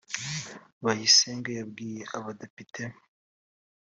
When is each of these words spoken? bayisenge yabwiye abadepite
bayisenge 0.83 1.51
yabwiye 1.59 2.01
abadepite 2.17 2.81